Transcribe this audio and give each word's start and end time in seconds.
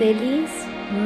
Feliz 0.00 0.48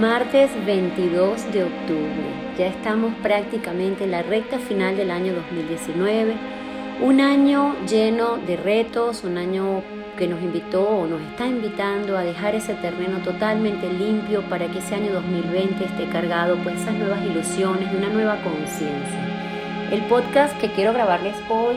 martes 0.01 0.52
22 0.65 1.52
de 1.52 1.65
octubre. 1.65 2.55
Ya 2.56 2.69
estamos 2.69 3.13
prácticamente 3.24 4.04
en 4.04 4.12
la 4.12 4.22
recta 4.22 4.61
final 4.61 4.96
del 4.96 5.11
año 5.11 5.34
2019. 5.34 6.34
Un 7.02 7.20
año 7.20 7.75
lleno 7.88 8.36
de 8.36 8.57
retos, 8.57 9.25
un 9.25 9.36
año 9.36 9.82
que 10.16 10.29
nos 10.29 10.41
invitó 10.41 10.88
o 10.88 11.09
nos 11.09 11.20
está 11.22 11.48
invitando 11.48 12.16
a 12.16 12.22
dejar 12.22 12.54
ese 12.54 12.75
terreno 12.75 13.18
totalmente 13.18 13.93
limpio 13.93 14.43
para 14.43 14.68
que 14.68 14.79
ese 14.79 14.95
año 14.95 15.12
2020 15.14 15.86
esté 15.86 16.06
cargado 16.12 16.56
por 16.58 16.70
esas 16.70 16.95
nuevas 16.95 17.20
ilusiones 17.26 17.90
de 17.90 17.98
una 17.98 18.11
nueva 18.11 18.36
conciencia. 18.45 19.90
El 19.90 20.02
podcast 20.02 20.56
que 20.61 20.70
quiero 20.70 20.92
grabarles 20.92 21.34
hoy, 21.48 21.74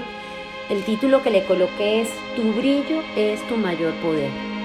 el 0.70 0.84
título 0.84 1.23
que 1.23 1.31
le 1.31 1.43
coloqué 1.45 2.02
es 2.02 2.09
Tu 2.36 2.43
brillo 2.54 3.02
es 3.15 3.41
tu 3.47 3.57
mayor 3.57 3.93
poder. 4.04 4.57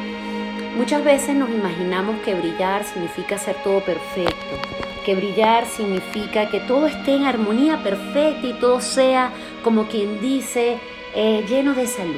Muchas 0.77 1.05
veces 1.05 1.37
nos 1.37 1.51
imaginamos 1.51 2.17
que 2.25 2.35
brillar 2.35 2.85
significa 2.85 3.37
ser 3.37 3.57
todo 3.63 3.81
perfecto, 3.81 4.57
que 5.05 5.15
brillar 5.15 5.67
significa 5.67 6.49
que 6.49 6.61
todo 6.61 6.87
esté 6.87 7.15
en 7.15 7.25
armonía 7.27 7.83
perfecta 7.83 8.47
y 8.47 8.55
todo 8.55 8.81
sea, 8.81 9.33
como 9.63 9.87
quien 9.89 10.19
dice, 10.23 10.79
eh, 11.15 11.45
lleno 11.47 11.75
de 11.75 11.83
esa 11.83 12.07
luz. 12.07 12.15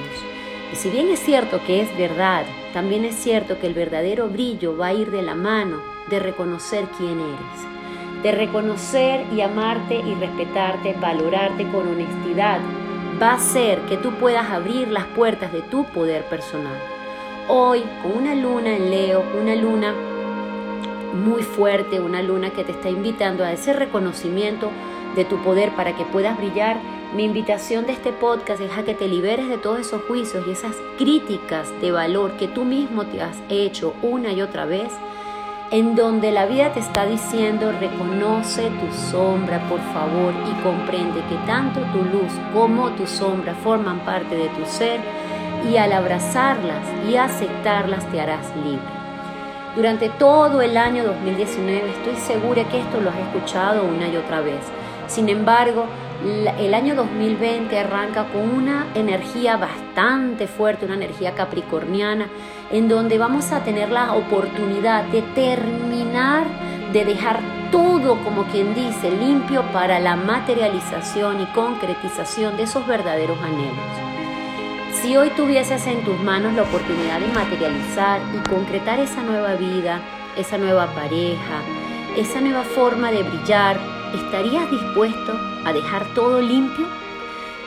Y 0.72 0.76
si 0.76 0.88
bien 0.88 1.08
es 1.08 1.18
cierto 1.18 1.60
que 1.66 1.80
es 1.80 1.98
verdad, 1.98 2.44
también 2.72 3.04
es 3.04 3.16
cierto 3.16 3.58
que 3.58 3.66
el 3.66 3.74
verdadero 3.74 4.28
brillo 4.28 4.76
va 4.76 4.88
a 4.88 4.94
ir 4.94 5.10
de 5.10 5.22
la 5.22 5.34
mano 5.34 5.82
de 6.08 6.20
reconocer 6.20 6.84
quién 6.96 7.18
eres, 7.18 8.22
de 8.22 8.30
reconocer 8.30 9.26
y 9.34 9.40
amarte 9.40 9.96
y 9.96 10.14
respetarte, 10.14 10.94
valorarte 11.00 11.66
con 11.72 11.88
honestidad, 11.88 12.60
va 13.20 13.32
a 13.32 13.34
hacer 13.34 13.80
que 13.88 13.96
tú 13.96 14.12
puedas 14.12 14.48
abrir 14.48 14.86
las 14.86 15.06
puertas 15.06 15.52
de 15.52 15.62
tu 15.62 15.84
poder 15.86 16.22
personal. 16.26 16.93
Hoy, 17.46 17.84
con 18.02 18.12
una 18.22 18.34
luna 18.34 18.74
en 18.74 18.90
Leo, 18.90 19.22
una 19.38 19.54
luna 19.54 19.92
muy 21.12 21.42
fuerte, 21.42 22.00
una 22.00 22.22
luna 22.22 22.48
que 22.48 22.64
te 22.64 22.72
está 22.72 22.88
invitando 22.88 23.44
a 23.44 23.52
ese 23.52 23.74
reconocimiento 23.74 24.70
de 25.14 25.26
tu 25.26 25.36
poder 25.42 25.72
para 25.72 25.94
que 25.94 26.06
puedas 26.06 26.38
brillar, 26.38 26.78
mi 27.14 27.24
invitación 27.24 27.84
de 27.84 27.92
este 27.92 28.12
podcast 28.12 28.62
es 28.62 28.72
a 28.78 28.82
que 28.82 28.94
te 28.94 29.08
liberes 29.08 29.50
de 29.50 29.58
todos 29.58 29.80
esos 29.80 30.00
juicios 30.04 30.42
y 30.46 30.52
esas 30.52 30.74
críticas 30.96 31.70
de 31.82 31.92
valor 31.92 32.38
que 32.38 32.48
tú 32.48 32.64
mismo 32.64 33.04
te 33.04 33.20
has 33.20 33.36
hecho 33.50 33.92
una 34.00 34.32
y 34.32 34.40
otra 34.40 34.64
vez, 34.64 34.90
en 35.70 35.94
donde 35.96 36.32
la 36.32 36.46
vida 36.46 36.72
te 36.72 36.80
está 36.80 37.04
diciendo 37.04 37.72
reconoce 37.78 38.70
tu 38.70 39.10
sombra 39.10 39.68
por 39.68 39.80
favor 39.92 40.32
y 40.50 40.62
comprende 40.62 41.20
que 41.28 41.36
tanto 41.46 41.80
tu 41.92 41.98
luz 41.98 42.32
como 42.54 42.88
tu 42.92 43.06
sombra 43.06 43.54
forman 43.54 44.00
parte 44.00 44.34
de 44.34 44.48
tu 44.48 44.64
ser 44.64 45.00
y 45.70 45.76
al 45.76 45.92
abrazarlas 45.92 46.86
y 47.08 47.16
aceptarlas 47.16 48.04
te 48.10 48.20
harás 48.20 48.46
libre. 48.64 48.94
Durante 49.76 50.08
todo 50.08 50.62
el 50.62 50.76
año 50.76 51.04
2019 51.04 51.90
estoy 51.90 52.16
segura 52.16 52.64
que 52.68 52.80
esto 52.80 53.00
lo 53.00 53.10
has 53.10 53.16
escuchado 53.16 53.84
una 53.84 54.08
y 54.08 54.16
otra 54.16 54.40
vez. 54.40 54.60
Sin 55.08 55.28
embargo, 55.28 55.86
el 56.58 56.72
año 56.74 56.94
2020 56.94 57.78
arranca 57.78 58.24
con 58.32 58.48
una 58.48 58.86
energía 58.94 59.56
bastante 59.56 60.46
fuerte, 60.46 60.86
una 60.86 60.94
energía 60.94 61.34
capricorniana, 61.34 62.28
en 62.70 62.88
donde 62.88 63.18
vamos 63.18 63.52
a 63.52 63.64
tener 63.64 63.90
la 63.90 64.14
oportunidad 64.14 65.04
de 65.04 65.22
terminar 65.34 66.44
de 66.94 67.04
dejar 67.04 67.40
todo, 67.72 68.22
como 68.22 68.44
quien 68.44 68.72
dice, 68.72 69.10
limpio 69.10 69.62
para 69.72 69.98
la 69.98 70.14
materialización 70.14 71.40
y 71.40 71.46
concretización 71.46 72.56
de 72.56 72.62
esos 72.62 72.86
verdaderos 72.86 73.36
anhelos. 73.42 74.03
Si 75.04 75.18
hoy 75.18 75.28
tuvieses 75.36 75.86
en 75.86 76.02
tus 76.02 76.18
manos 76.20 76.54
la 76.54 76.62
oportunidad 76.62 77.20
de 77.20 77.26
materializar 77.26 78.22
y 78.34 78.48
concretar 78.48 78.98
esa 79.00 79.22
nueva 79.22 79.54
vida, 79.54 80.00
esa 80.34 80.56
nueva 80.56 80.86
pareja, 80.94 81.60
esa 82.16 82.40
nueva 82.40 82.62
forma 82.62 83.12
de 83.12 83.22
brillar, 83.22 83.78
¿estarías 84.14 84.70
dispuesto 84.70 85.38
a 85.66 85.74
dejar 85.74 86.06
todo 86.14 86.40
limpio? 86.40 86.86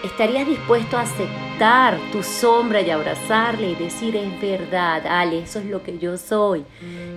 ¿Estarías 0.04 0.48
dispuesto 0.48 0.98
a 0.98 1.02
aceptar 1.02 2.00
tu 2.12 2.24
sombra 2.24 2.82
y 2.82 2.90
abrazarle 2.90 3.70
y 3.70 3.76
decir 3.76 4.16
es 4.16 4.42
verdad, 4.42 5.06
Ale, 5.06 5.44
eso 5.44 5.60
es 5.60 5.66
lo 5.66 5.84
que 5.84 6.00
yo 6.00 6.18
soy? 6.18 6.66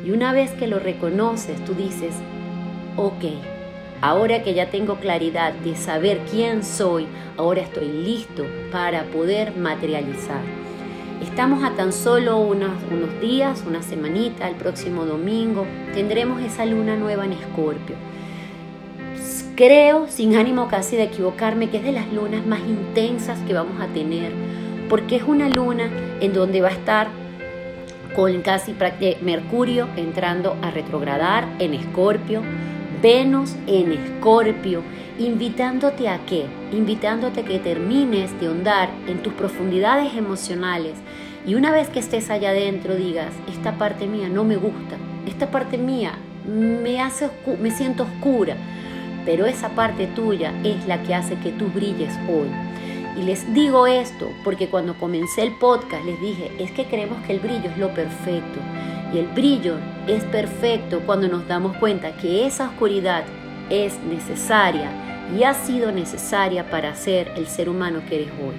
Y 0.04 0.10
una 0.10 0.34
vez 0.34 0.50
que 0.50 0.66
lo 0.66 0.78
reconoces, 0.78 1.64
tú 1.64 1.72
dices, 1.72 2.12
ok, 2.98 3.24
Ahora 4.02 4.42
que 4.42 4.54
ya 4.54 4.70
tengo 4.70 4.96
claridad 4.96 5.52
de 5.52 5.76
saber 5.76 6.20
quién 6.30 6.64
soy, 6.64 7.06
ahora 7.36 7.60
estoy 7.60 7.88
listo 7.88 8.46
para 8.72 9.04
poder 9.04 9.54
materializar. 9.56 10.40
Estamos 11.22 11.62
a 11.62 11.74
tan 11.76 11.92
solo 11.92 12.38
unos, 12.38 12.72
días, 13.20 13.62
una 13.66 13.82
semanita, 13.82 14.48
el 14.48 14.54
próximo 14.54 15.04
domingo, 15.04 15.66
tendremos 15.92 16.40
esa 16.40 16.64
luna 16.64 16.96
nueva 16.96 17.26
en 17.26 17.32
Escorpio. 17.32 17.96
Creo, 19.54 20.06
sin 20.08 20.34
ánimo 20.34 20.68
casi 20.68 20.96
de 20.96 21.02
equivocarme, 21.02 21.68
que 21.68 21.76
es 21.76 21.82
de 21.82 21.92
las 21.92 22.10
lunas 22.10 22.46
más 22.46 22.60
intensas 22.60 23.38
que 23.40 23.52
vamos 23.52 23.82
a 23.82 23.86
tener, 23.88 24.32
porque 24.88 25.16
es 25.16 25.24
una 25.24 25.50
luna 25.50 25.90
en 26.20 26.32
donde 26.32 26.62
va 26.62 26.68
a 26.68 26.72
estar 26.72 27.08
con 28.16 28.40
casi 28.40 28.74
Mercurio 29.20 29.88
entrando 29.96 30.56
a 30.62 30.70
retrogradar 30.70 31.46
en 31.58 31.74
Escorpio, 31.74 32.42
Venus 33.02 33.54
en 33.66 33.92
Escorpio, 33.92 34.82
invitándote 35.18 36.08
a 36.10 36.18
qué? 36.26 36.44
Invitándote 36.70 37.40
a 37.40 37.44
que 37.44 37.58
termines 37.58 38.38
de 38.38 38.48
ahondar 38.48 38.90
en 39.06 39.22
tus 39.22 39.32
profundidades 39.32 40.14
emocionales 40.14 40.92
y 41.46 41.54
una 41.54 41.70
vez 41.70 41.88
que 41.88 42.00
estés 42.00 42.28
allá 42.28 42.50
adentro 42.50 42.96
digas, 42.96 43.32
esta 43.50 43.78
parte 43.78 44.06
mía 44.06 44.28
no 44.28 44.44
me 44.44 44.56
gusta, 44.56 44.96
esta 45.26 45.50
parte 45.50 45.78
mía 45.78 46.18
me, 46.46 47.00
hace 47.00 47.30
me 47.58 47.70
siento 47.70 48.02
oscura, 48.02 48.56
pero 49.24 49.46
esa 49.46 49.70
parte 49.70 50.06
tuya 50.06 50.52
es 50.62 50.86
la 50.86 51.02
que 51.02 51.14
hace 51.14 51.36
que 51.36 51.52
tú 51.52 51.68
brilles 51.68 52.12
hoy. 52.28 52.48
Y 53.18 53.22
les 53.22 53.52
digo 53.54 53.86
esto 53.86 54.28
porque 54.44 54.68
cuando 54.68 54.94
comencé 54.98 55.42
el 55.42 55.56
podcast 55.58 56.04
les 56.04 56.20
dije, 56.20 56.50
es 56.58 56.70
que 56.72 56.84
creemos 56.84 57.18
que 57.26 57.32
el 57.32 57.40
brillo 57.40 57.70
es 57.70 57.78
lo 57.78 57.94
perfecto. 57.94 58.60
Y 59.12 59.18
el 59.18 59.26
brillo 59.28 59.76
es 60.06 60.24
perfecto 60.24 61.00
cuando 61.06 61.28
nos 61.28 61.46
damos 61.46 61.76
cuenta 61.76 62.12
que 62.12 62.46
esa 62.46 62.68
oscuridad 62.68 63.24
es 63.68 63.98
necesaria 64.00 64.90
y 65.36 65.44
ha 65.44 65.54
sido 65.54 65.92
necesaria 65.92 66.68
para 66.70 66.94
ser 66.94 67.32
el 67.36 67.46
ser 67.46 67.68
humano 67.68 68.02
que 68.08 68.16
eres 68.16 68.32
hoy. 68.42 68.54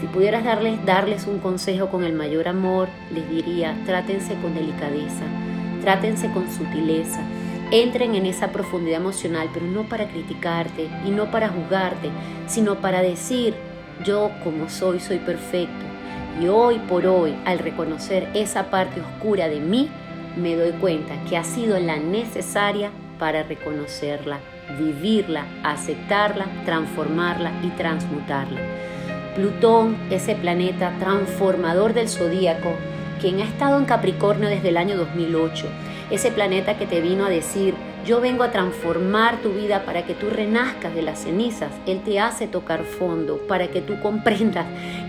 Si 0.00 0.06
pudieras 0.06 0.44
darles, 0.44 0.84
darles 0.84 1.26
un 1.26 1.38
consejo 1.38 1.88
con 1.88 2.04
el 2.04 2.12
mayor 2.12 2.48
amor, 2.48 2.88
les 3.10 3.28
diría, 3.28 3.76
trátense 3.86 4.34
con 4.40 4.54
delicadeza, 4.54 5.24
trátense 5.82 6.30
con 6.32 6.50
sutileza, 6.50 7.20
entren 7.70 8.14
en 8.14 8.26
esa 8.26 8.52
profundidad 8.52 9.00
emocional, 9.00 9.48
pero 9.52 9.66
no 9.66 9.88
para 9.88 10.08
criticarte 10.08 10.88
y 11.06 11.10
no 11.10 11.30
para 11.30 11.48
juzgarte, 11.48 12.10
sino 12.46 12.76
para 12.76 13.02
decir, 13.02 13.54
yo 14.04 14.30
como 14.44 14.68
soy, 14.68 15.00
soy 15.00 15.18
perfecto 15.18 15.86
y 16.40 16.48
hoy 16.48 16.78
por 16.80 17.06
hoy, 17.06 17.34
al 17.46 17.58
reconocer 17.58 18.28
esa 18.34 18.70
parte 18.70 19.00
oscura 19.00 19.48
de 19.48 19.60
mí, 19.60 19.88
me 20.36 20.54
doy 20.54 20.72
cuenta 20.72 21.14
que 21.28 21.36
ha 21.36 21.44
sido 21.44 21.78
la 21.80 21.96
necesaria 21.96 22.90
para 23.18 23.42
reconocerla, 23.42 24.38
vivirla, 24.78 25.46
aceptarla, 25.62 26.46
transformarla 26.64 27.52
y 27.62 27.68
transmutarla. 27.70 28.60
Plutón, 29.34 29.96
ese 30.10 30.34
planeta 30.34 30.92
transformador 30.98 31.94
del 31.94 32.08
zodíaco, 32.08 32.72
quien 33.20 33.40
ha 33.40 33.44
estado 33.44 33.78
en 33.78 33.84
Capricornio 33.86 34.48
desde 34.48 34.68
el 34.68 34.76
año 34.76 34.96
2008, 34.96 35.66
ese 36.10 36.30
planeta 36.30 36.78
que 36.78 36.86
te 36.86 37.00
vino 37.00 37.24
a 37.24 37.30
decir, 37.30 37.74
yo 38.06 38.20
vengo 38.20 38.44
a 38.44 38.52
transformar 38.52 39.42
tu 39.42 39.50
vida 39.50 39.84
para 39.84 40.06
que 40.06 40.14
tú 40.14 40.30
renazcas 40.30 40.94
de 40.94 41.02
las 41.02 41.22
cenizas. 41.22 41.72
Él 41.86 42.02
te 42.04 42.20
hace 42.20 42.46
tocar 42.46 42.84
fondo 42.84 43.38
para 43.48 43.66
que 43.68 43.80
tú 43.80 44.00
comprendas 44.00 44.64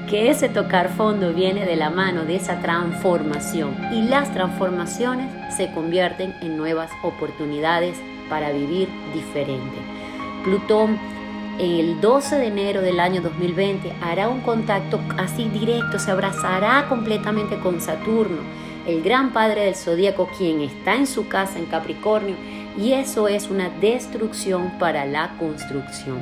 que 0.09 0.31
ese 0.31 0.50
tocar 0.50 0.90
fondo 0.90 1.31
viene 1.31 1.66
de 1.66 1.75
la 1.75 1.91
mano 1.91 2.25
de 2.25 2.38
esa 2.38 2.59
transformación. 2.59 3.75
Y 3.94 4.02
las 4.02 4.34
transformaciones 4.34 5.29
se 5.55 5.72
convierten 5.72 6.34
en 6.41 6.58
nuevas 6.58 6.90
oportunidades 7.03 7.96
para 8.29 8.52
vivir 8.52 8.90
diferente. 9.14 9.78
Plutón 10.43 10.97
el 11.59 12.02
12 12.02 12.38
de 12.38 12.47
enero 12.47 12.82
del 12.82 13.00
año 13.00 13.22
2020 13.22 13.93
hará 14.02 14.28
un 14.28 14.41
contacto 14.41 15.00
así 15.17 15.50
directo, 15.50 16.00
se 16.00 16.11
abrazará 16.11 16.88
completamente 16.88 17.58
con 17.59 17.82
Saturno, 17.82 18.41
el 18.88 19.02
gran 19.02 19.34
padre 19.34 19.66
del 19.66 19.76
zodíaco, 19.76 20.29
quien 20.38 20.61
está 20.61 20.96
en 20.96 21.08
su 21.08 21.28
casa 21.28 21.58
en 21.58 21.66
Capricornio 21.66 22.35
y 22.78 22.94
eso 22.94 23.28
es 23.28 23.50
una 23.50 23.70
destrucción 23.70 24.78
para 24.78 25.06
la 25.06 25.35
construcción. 25.40 26.20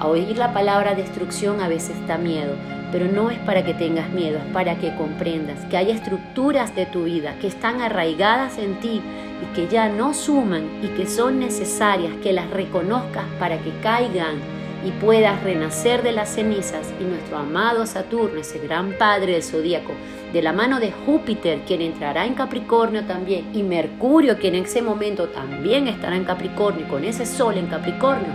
A 0.00 0.08
oír 0.08 0.36
la 0.36 0.52
palabra 0.52 0.94
destrucción 0.94 1.60
a 1.60 1.68
veces 1.68 1.94
da 2.06 2.18
miedo, 2.18 2.56
pero 2.90 3.06
no 3.06 3.30
es 3.30 3.38
para 3.40 3.64
que 3.64 3.74
tengas 3.74 4.10
miedo, 4.10 4.38
es 4.38 4.52
para 4.52 4.76
que 4.76 4.94
comprendas 4.96 5.64
que 5.66 5.76
hay 5.76 5.90
estructuras 5.90 6.74
de 6.74 6.86
tu 6.86 7.04
vida 7.04 7.36
que 7.40 7.46
están 7.46 7.80
arraigadas 7.80 8.58
en 8.58 8.78
ti 8.80 9.00
y 9.42 9.54
que 9.54 9.68
ya 9.68 9.88
no 9.88 10.14
suman 10.14 10.68
y 10.82 10.88
que 10.88 11.06
son 11.06 11.38
necesarias 11.38 12.12
que 12.22 12.32
las 12.32 12.50
reconozcas 12.50 13.24
para 13.38 13.58
que 13.58 13.70
caigan 13.82 14.53
y 14.84 14.90
puedas 14.90 15.42
renacer 15.42 16.02
de 16.02 16.12
las 16.12 16.28
cenizas 16.34 16.92
y 17.00 17.04
nuestro 17.04 17.38
amado 17.38 17.86
Saturno, 17.86 18.40
ese 18.40 18.58
gran 18.58 18.92
padre 18.92 19.32
del 19.32 19.42
zodíaco, 19.42 19.92
de 20.32 20.42
la 20.42 20.52
mano 20.52 20.78
de 20.80 20.92
Júpiter, 20.92 21.60
quien 21.66 21.80
entrará 21.80 22.26
en 22.26 22.34
Capricornio 22.34 23.04
también, 23.04 23.48
y 23.54 23.62
Mercurio, 23.62 24.38
quien 24.38 24.54
en 24.54 24.64
ese 24.64 24.82
momento 24.82 25.28
también 25.28 25.88
estará 25.88 26.16
en 26.16 26.24
Capricornio, 26.24 26.86
con 26.88 27.04
ese 27.04 27.24
sol 27.24 27.56
en 27.56 27.66
Capricornio, 27.66 28.28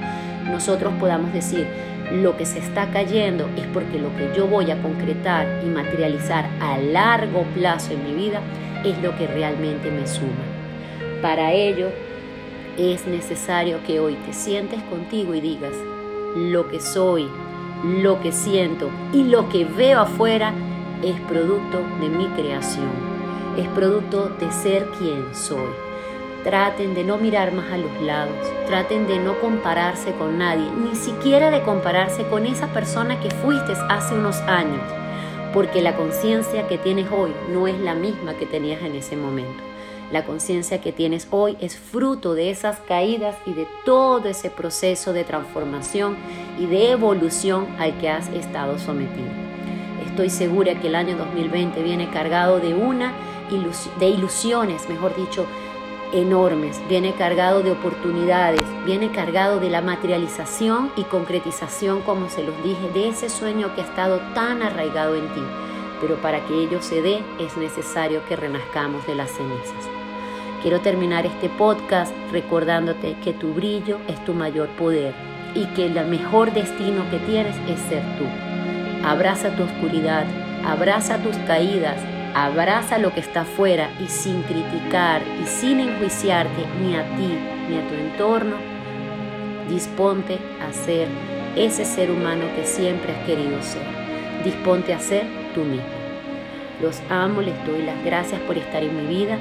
nosotros 0.46 0.94
podamos 1.00 1.32
decir, 1.34 1.68
lo 2.12 2.36
que 2.36 2.46
se 2.46 2.58
está 2.58 2.90
cayendo 2.90 3.48
es 3.56 3.68
porque 3.68 4.00
lo 4.00 4.16
que 4.18 4.32
yo 4.36 4.48
voy 4.48 4.72
a 4.72 4.82
concretar 4.82 5.48
y 5.64 5.68
materializar 5.68 6.50
a 6.60 6.80
largo 6.80 7.44
plazo 7.54 7.94
en 7.94 8.04
mi 8.04 8.14
vida 8.14 8.42
es 8.84 8.98
lo 9.04 9.16
que 9.16 9.28
realmente 9.28 9.92
me 9.92 10.08
suma. 10.08 10.32
Para 11.22 11.52
ello 11.52 11.90
es 12.78 13.06
necesario 13.06 13.80
que 13.86 14.00
hoy 14.00 14.16
te 14.26 14.34
sientes 14.34 14.82
contigo 14.84 15.36
y 15.36 15.42
digas, 15.42 15.74
lo 16.36 16.68
que 16.68 16.80
soy, 16.80 17.28
lo 17.84 18.22
que 18.22 18.32
siento 18.32 18.90
y 19.14 19.24
lo 19.24 19.50
que 19.50 19.66
veo 19.66 20.02
afuera 20.02 20.54
es 21.04 21.20
producto 21.22 21.80
de 22.02 22.10
mi 22.10 22.28
creación, 22.28 22.92
es 23.58 23.68
producto 23.70 24.30
de 24.40 24.52
ser 24.52 24.86
quien 24.98 25.34
soy. 25.34 25.70
Traten 26.44 26.94
de 26.94 27.04
no 27.04 27.18
mirar 27.18 27.54
más 27.54 27.72
a 27.72 27.78
los 27.78 28.02
lados, 28.02 28.36
traten 28.68 29.08
de 29.08 29.20
no 29.20 29.40
compararse 29.40 30.14
con 30.14 30.38
nadie, 30.38 30.70
ni 30.72 30.96
siquiera 30.96 31.52
de 31.52 31.62
compararse 31.64 32.24
con 32.28 32.46
esa 32.46 32.68
persona 32.68 33.20
que 33.20 33.30
fuiste 33.30 33.74
hace 33.90 34.16
unos 34.16 34.38
años, 34.42 34.82
porque 35.54 35.82
la 35.82 35.96
conciencia 35.96 36.68
que 36.68 36.78
tienes 36.78 37.08
hoy 37.12 37.32
no 37.52 37.68
es 37.68 37.78
la 37.80 37.94
misma 37.94 38.36
que 38.36 38.46
tenías 38.46 38.82
en 38.82 38.96
ese 38.96 39.18
momento. 39.18 39.64
La 40.12 40.26
conciencia 40.26 40.82
que 40.82 40.92
tienes 40.92 41.28
hoy 41.30 41.56
es 41.62 41.78
fruto 41.78 42.34
de 42.34 42.50
esas 42.50 42.80
caídas 42.80 43.36
y 43.46 43.54
de 43.54 43.68
todo 43.86 44.28
ese 44.28 44.50
proceso 44.50 45.14
de 45.14 45.24
transformación 45.24 46.18
y 46.58 46.66
de 46.66 46.92
evolución 46.92 47.68
al 47.78 47.96
que 48.00 48.10
has 48.10 48.28
estado 48.30 48.80
sometido. 48.80 49.28
Estoy 50.08 50.32
segura 50.32 50.80
que 50.82 50.88
el 50.88 50.96
año 50.96 51.16
2020 51.16 51.84
viene 51.84 52.10
cargado 52.10 52.60
de 52.60 52.74
una 52.74 53.14
de 54.00 54.08
ilusiones, 54.08 54.90
mejor 54.90 55.16
dicho, 55.16 55.46
enormes, 56.12 56.82
viene 56.90 57.14
cargado 57.14 57.62
de 57.62 57.72
oportunidades, 57.72 58.62
viene 58.86 59.12
cargado 59.12 59.60
de 59.60 59.70
la 59.70 59.82
materialización 59.82 60.92
y 60.96 61.04
concretización, 61.04 62.02
como 62.02 62.30
se 62.30 62.44
los 62.44 62.64
dije, 62.64 62.90
de 62.94 63.10
ese 63.10 63.30
sueño 63.30 63.74
que 63.76 63.82
ha 63.82 63.86
estado 63.86 64.20
tan 64.34 64.64
arraigado 64.64 65.16
en 65.16 65.32
ti. 65.34 65.42
Pero 66.02 66.16
para 66.22 66.46
que 66.46 66.54
ello 66.54 66.82
se 66.82 67.02
dé 67.02 67.24
es 67.40 67.56
necesario 67.58 68.22
que 68.28 68.36
renazcamos 68.36 69.06
de 69.06 69.16
las 69.16 69.32
cenizas. 69.32 69.99
Quiero 70.62 70.82
terminar 70.82 71.26
este 71.26 71.48
podcast 71.48 72.14
recordándote 72.34 73.16
que 73.24 73.32
tu 73.32 73.54
brillo 73.54 73.98
es 74.10 74.22
tu 74.26 74.34
mayor 74.34 74.68
poder 74.70 75.14
y 75.56 75.64
que 75.68 75.86
el 75.86 76.06
mejor 76.08 76.52
destino 76.52 77.10
que 77.10 77.18
tienes 77.20 77.56
es 77.70 77.80
ser 77.88 78.04
tú. 78.18 78.26
Abraza 79.08 79.56
tu 79.56 79.64
oscuridad, 79.64 80.26
abraza 80.66 81.18
tus 81.20 81.38
caídas, 81.48 81.96
abraza 82.36 82.98
lo 82.98 83.14
que 83.14 83.22
está 83.22 83.42
afuera 83.42 83.90
y 84.04 84.10
sin 84.10 84.42
criticar 84.42 85.22
y 85.42 85.48
sin 85.48 85.80
enjuiciarte 85.80 86.66
ni 86.82 86.94
a 86.98 87.04
ti 87.16 87.38
ni 87.70 87.78
a 87.78 87.88
tu 87.88 87.96
entorno, 87.96 88.58
disponte 89.70 90.40
a 90.68 90.74
ser 90.74 91.08
ese 91.56 91.86
ser 91.86 92.12
humano 92.12 92.44
que 92.58 92.66
siempre 92.66 93.14
has 93.14 93.26
querido 93.26 93.62
ser. 93.62 93.84
Disponte 94.44 94.94
a 94.94 95.00
ser 95.00 95.24
tú 95.56 95.62
mismo. 95.62 95.88
Los 96.82 97.02
amo, 97.10 97.42
les 97.42 97.56
doy 97.66 97.82
las 97.82 98.04
gracias 98.04 98.42
por 98.42 98.58
estar 98.58 98.84
en 98.84 99.08
mi 99.08 99.16
vida 99.16 99.38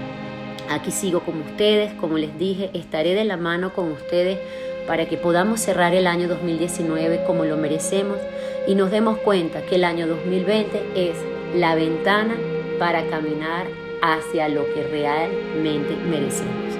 Aquí 0.71 0.91
sigo 0.91 1.21
con 1.21 1.41
ustedes, 1.41 1.93
como 1.95 2.19
les 2.19 2.39
dije, 2.39 2.71
estaré 2.75 3.15
de 3.15 3.25
la 3.25 3.37
mano 3.37 3.73
con 3.73 3.91
ustedes 3.91 4.39
para 4.87 5.07
que 5.07 5.17
podamos 5.17 5.61
cerrar 5.61 5.95
el 5.95 6.07
año 6.07 6.29
2019 6.29 7.25
como 7.27 7.45
lo 7.45 7.57
merecemos 7.57 8.19
y 8.67 8.75
nos 8.75 8.91
demos 8.91 9.19
cuenta 9.19 9.63
que 9.63 9.77
el 9.77 9.85
año 9.85 10.07
2020 10.07 10.83
es 10.95 11.17
la 11.55 11.75
ventana 11.75 12.35
para 12.79 13.07
caminar 13.07 13.67
hacia 14.03 14.49
lo 14.49 14.65
que 14.75 14.83
realmente 14.85 15.97
merecemos. 16.09 16.75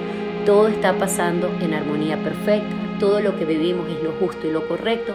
Todo 0.45 0.67
está 0.67 0.97
pasando 0.97 1.49
en 1.59 1.73
armonía 1.73 2.17
perfecta, 2.17 2.75
todo 2.99 3.21
lo 3.21 3.37
que 3.37 3.45
vivimos 3.45 3.89
es 3.89 4.03
lo 4.03 4.11
justo 4.13 4.47
y 4.47 4.51
lo 4.51 4.67
correcto. 4.67 5.13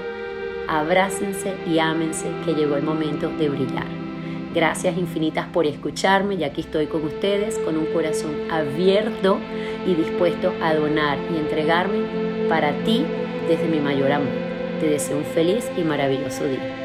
Abrácense 0.69 1.55
y 1.67 1.79
ámense 1.79 2.27
que 2.45 2.55
llegó 2.55 2.77
el 2.77 2.83
momento 2.83 3.29
de 3.29 3.49
brillar. 3.49 4.04
Gracias 4.55 4.97
infinitas 4.97 5.49
por 5.49 5.67
escucharme 5.67 6.37
y 6.37 6.45
aquí 6.45 6.61
estoy 6.61 6.87
con 6.87 7.05
ustedes 7.05 7.59
con 7.59 7.77
un 7.77 7.87
corazón 7.87 8.53
abierto 8.53 9.39
y 9.85 9.95
dispuesto 9.97 10.53
a 10.63 10.73
donar 10.75 11.19
y 11.35 11.39
entregarme 11.39 11.99
para 12.49 12.73
ti 12.85 13.05
desde 13.49 13.67
mi 13.67 13.81
mayor 13.81 14.13
amor. 14.13 14.33
Te 14.81 14.87
deseo 14.87 15.19
un 15.19 15.25
feliz 15.25 15.69
y 15.77 15.83
maravilloso 15.83 16.45
día. 16.45 16.84